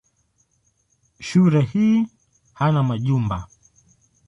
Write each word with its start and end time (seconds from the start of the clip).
Shule 1.19 1.61
hii 1.61 2.07
hana 2.53 2.83
majumba. 2.83 3.47